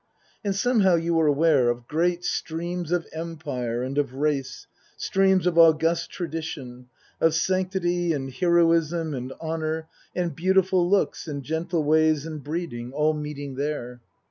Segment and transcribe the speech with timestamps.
[0.43, 4.65] And somehow you were aware of great streams of empire and of race,
[4.97, 6.87] streams of august tradition;
[7.19, 13.13] of sanctity and heroism and honour, and beautiful looks and gentle ways and breeding, all
[13.13, 14.01] meeting there.